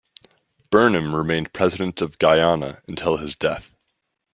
Burnham 0.71 1.15
remained 1.15 1.53
President 1.53 2.01
of 2.01 2.17
Guyana 2.17 2.81
until 2.87 3.17
his 3.17 3.35
death. 3.35 3.71